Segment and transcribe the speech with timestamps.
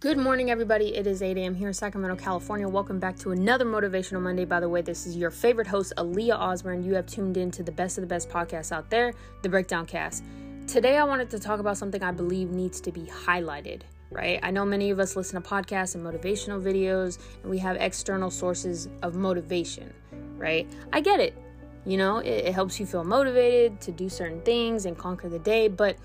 [0.00, 0.94] Good morning, everybody.
[0.96, 1.54] It is 8 a.m.
[1.54, 2.66] here in Sacramento, California.
[2.66, 4.46] Welcome back to another Motivational Monday.
[4.46, 6.82] By the way, this is your favorite host, Aaliyah Osborne.
[6.82, 9.84] You have tuned in to the best of the best podcasts out there, the Breakdown
[9.84, 10.24] Cast.
[10.66, 14.40] Today, I wanted to talk about something I believe needs to be highlighted, right?
[14.42, 18.30] I know many of us listen to podcasts and motivational videos, and we have external
[18.30, 19.92] sources of motivation,
[20.36, 20.66] right?
[20.92, 21.36] I get it.
[21.84, 25.38] You know, it, it helps you feel motivated to do certain things and conquer the
[25.38, 25.68] day.
[25.68, 25.96] But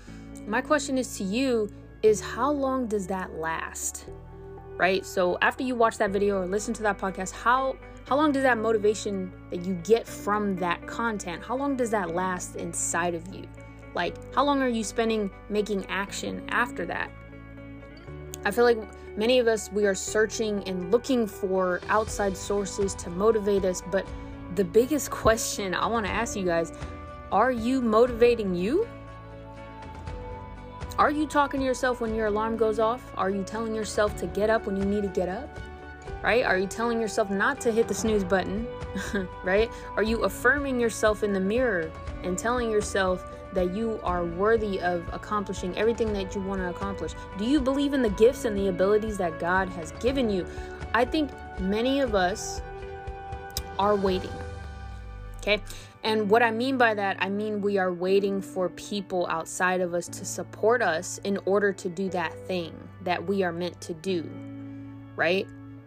[0.46, 1.70] my question is to you
[2.02, 4.06] is how long does that last?
[4.76, 5.06] Right?
[5.06, 7.76] So after you watch that video or listen to that podcast, how
[8.08, 12.14] how long does that motivation that you get from that content, how long does that
[12.14, 13.46] last inside of you?
[13.94, 17.10] Like how long are you spending making action after that?
[18.44, 18.78] I feel like
[19.16, 24.06] many of us we are searching and looking for outside sources to motivate us, but
[24.54, 26.72] the biggest question I want to ask you guys,
[27.32, 28.86] are you motivating you?
[30.98, 33.02] Are you talking to yourself when your alarm goes off?
[33.16, 35.58] Are you telling yourself to get up when you need to get up?
[36.22, 36.44] Right?
[36.44, 38.66] Are you telling yourself not to hit the snooze button?
[39.44, 39.70] right?
[39.96, 41.90] Are you affirming yourself in the mirror
[42.22, 47.12] and telling yourself that you are worthy of accomplishing everything that you want to accomplish?
[47.38, 50.46] Do you believe in the gifts and the abilities that God has given you?
[50.92, 52.60] I think many of us
[53.78, 54.30] are waiting.
[55.38, 55.62] Okay?
[56.02, 59.94] And what I mean by that, I mean we are waiting for people outside of
[59.94, 63.94] us to support us in order to do that thing that we are meant to
[63.94, 64.28] do.
[65.16, 65.46] Right?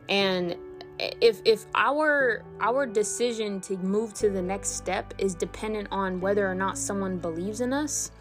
[0.10, 0.56] And
[1.00, 6.48] if if our our decision to move to the next step is dependent on whether
[6.48, 8.12] or not someone believes in us,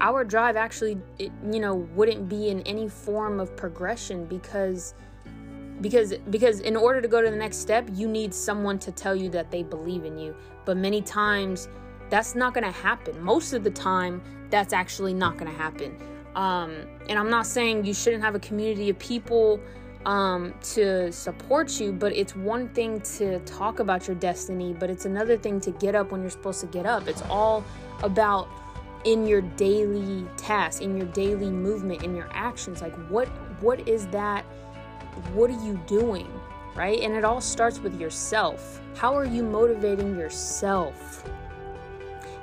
[0.00, 4.94] our drive actually it, you know wouldn't be in any form of progression because
[5.80, 9.14] because because in order to go to the next step you need someone to tell
[9.14, 10.34] you that they believe in you.
[10.64, 11.68] But many times
[12.10, 13.20] that's not going to happen.
[13.22, 15.96] Most of the time that's actually not going to happen.
[16.34, 19.60] Um, and i'm not saying you shouldn't have a community of people
[20.06, 25.04] um, to support you but it's one thing to talk about your destiny but it's
[25.04, 27.64] another thing to get up when you're supposed to get up it's all
[28.02, 28.48] about
[29.04, 33.28] in your daily tasks in your daily movement in your actions like what
[33.60, 34.44] what is that
[35.34, 36.28] what are you doing?
[36.74, 37.00] Right?
[37.00, 38.80] And it all starts with yourself.
[38.96, 41.24] How are you motivating yourself?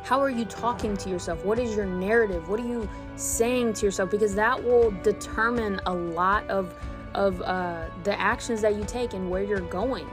[0.04, 1.44] How are you talking to yourself?
[1.44, 2.48] What is your narrative?
[2.48, 4.12] What are you saying to yourself?
[4.12, 6.74] Because that will determine a lot of
[7.14, 10.08] of uh, the actions that you take and where you're going.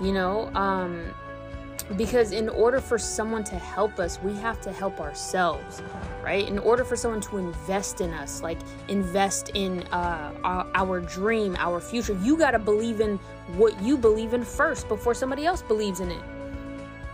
[0.00, 1.12] You know, um,
[1.96, 5.82] because in order for someone to help us we have to help ourselves
[6.22, 8.58] right in order for someone to invest in us like
[8.88, 13.18] invest in uh, our, our dream our future you got to believe in
[13.56, 16.22] what you believe in first before somebody else believes in it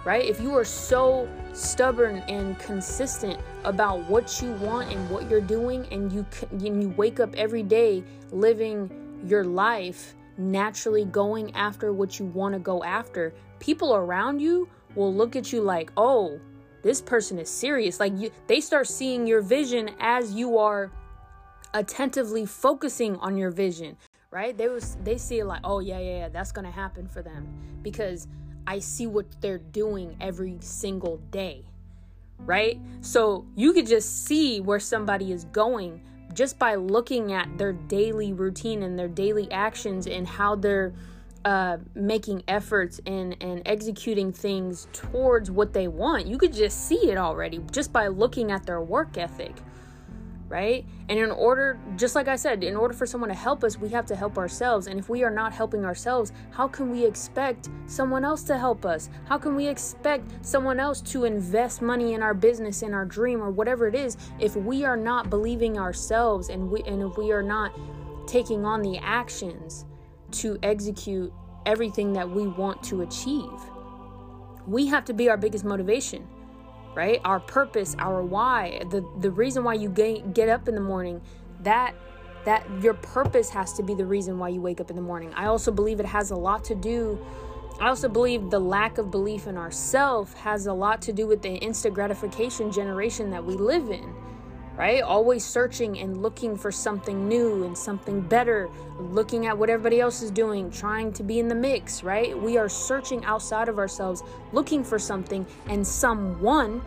[0.05, 5.41] right if you are so stubborn and consistent about what you want and what you're
[5.41, 8.91] doing and you and you wake up every day living
[9.31, 15.13] your life naturally going after what you want to go after, people around you will
[15.13, 16.41] look at you like, "Oh,
[16.83, 20.91] this person is serious." Like you, they start seeing your vision as you are
[21.75, 23.97] attentively focusing on your vision,
[24.31, 24.57] right?
[24.57, 27.47] They was they see it like, "Oh, yeah, yeah, yeah, that's to happen for them
[27.83, 28.29] because
[28.67, 31.65] I see what they're doing every single day."
[32.41, 32.79] Right?
[33.01, 36.03] So, you could just see where somebody is going
[36.37, 40.93] just by looking at their daily routine and their daily actions and how they're
[41.47, 46.27] uh, making efforts and, and executing things towards what they want.
[46.27, 49.55] You could just see it already just by looking at their work ethic
[50.49, 50.85] right?
[51.09, 53.89] And in order, just like I said, in order for someone to help us, we
[53.91, 54.87] have to help ourselves.
[54.87, 58.87] And if we are not helping ourselves, how can we expect someone else to help
[58.87, 59.11] us?
[59.27, 63.43] How can we expect someone else to invest money in our business, in our dream,
[63.43, 67.33] or whatever it is, if we are not believing ourselves and we and if we
[67.33, 67.73] are not
[68.27, 69.85] taking on the actions
[70.31, 71.33] to execute
[71.65, 73.61] everything that we want to achieve?
[74.67, 76.27] We have to be our biggest motivation
[76.97, 77.21] right?
[77.25, 81.21] Our purpose, our why, the the reason why you get, get up in the morning,
[81.63, 81.95] that
[82.45, 85.33] that your purpose has to be the reason why you wake up in the morning.
[85.35, 87.25] I also believe it has a lot to do
[87.79, 91.43] I also believe the lack of belief in ourself has a lot to do with
[91.43, 94.15] the instant gratification generation that we live in
[94.77, 95.03] right?
[95.03, 98.69] Always searching and looking for something new and something better,
[98.99, 102.39] looking at what everybody else is doing, trying to be in the mix, right?
[102.41, 106.83] We are searching outside of ourselves, looking for something and someone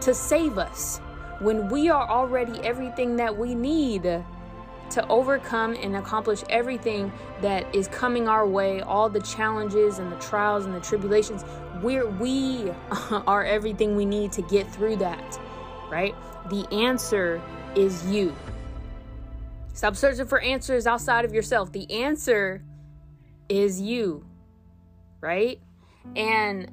[0.00, 0.98] to save us
[1.40, 4.02] when we are already everything that we need
[4.90, 7.12] to overcome and accomplish everything
[7.42, 11.44] that is coming our way, all the challenges and the trials and the tribulations.
[11.82, 12.70] we're we
[13.26, 15.38] are everything we need to get through that,
[15.90, 16.14] right?
[16.48, 17.40] The answer
[17.74, 18.34] is you.
[19.72, 21.72] Stop searching for answers outside of yourself.
[21.72, 22.62] The answer
[23.48, 24.24] is you,
[25.20, 25.60] right?
[26.14, 26.70] And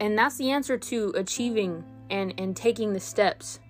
[0.00, 3.60] and that's the answer to achieving and and taking the steps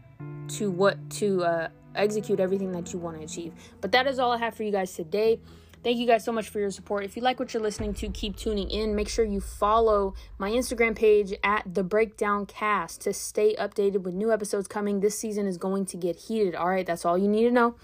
[0.48, 3.52] to what to uh, execute everything that you want to achieve.
[3.80, 5.40] But that is all I have for you guys today.
[5.86, 7.04] Thank you guys so much for your support.
[7.04, 8.96] If you like what you're listening to, keep tuning in.
[8.96, 14.12] Make sure you follow my Instagram page at the Breakdown Cast to stay updated with
[14.12, 14.98] new episodes coming.
[14.98, 16.56] This season is going to get heated.
[16.56, 17.76] All right, that's all you need to know.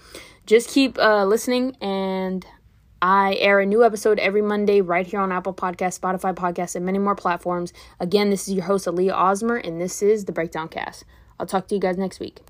[0.45, 2.45] Just keep uh, listening, and
[3.01, 6.85] I air a new episode every Monday right here on Apple Podcast, Spotify Podcast, and
[6.85, 7.71] many more platforms.
[8.01, 11.05] Again, this is your host Aaliyah Osmer, and this is the Breakdown Cast.
[11.39, 12.41] I'll talk to you guys next week.